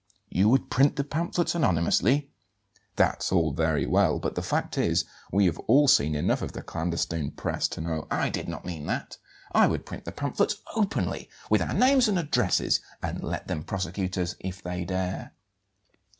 [0.29, 2.31] "You would print the pamphlets anonymously?
[2.95, 6.63] That's all very well, but the fact is, we have all seen enough of the
[6.63, 9.19] clandestine press to know" "I did not mean that.
[9.51, 14.17] I would print the pamphlets openly, with our names and addresses, and let them prosecute
[14.17, 15.35] us if they dare."